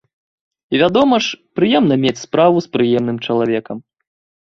І, 0.73 0.75
вядома 0.83 1.19
ж, 1.27 1.37
прыемна 1.61 2.01
мець 2.07 2.17
справу 2.25 2.57
з 2.69 2.75
прыемным 2.75 3.25
чалавекам. 3.25 3.77